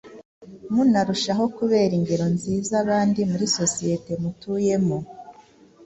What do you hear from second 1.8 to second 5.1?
ingero nziza abandi muri sosiyete mutuyemo